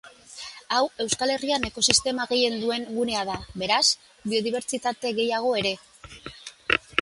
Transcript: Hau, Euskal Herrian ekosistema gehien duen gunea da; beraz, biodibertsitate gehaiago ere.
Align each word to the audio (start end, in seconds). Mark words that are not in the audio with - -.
Hau, 0.75 0.85
Euskal 1.03 1.33
Herrian 1.33 1.67
ekosistema 1.69 2.25
gehien 2.31 2.57
duen 2.63 2.87
gunea 2.95 3.27
da; 3.29 3.35
beraz, 3.65 3.83
biodibertsitate 4.33 5.13
gehaiago 5.21 5.53
ere. 5.63 5.77